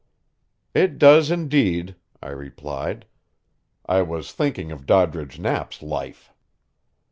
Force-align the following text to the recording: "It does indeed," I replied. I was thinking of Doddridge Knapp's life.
"It 0.73 0.97
does 0.97 1.29
indeed," 1.29 1.95
I 2.23 2.29
replied. 2.29 3.05
I 3.85 4.01
was 4.01 4.31
thinking 4.31 4.71
of 4.71 4.87
Doddridge 4.87 5.37
Knapp's 5.37 5.83
life. 5.83 6.33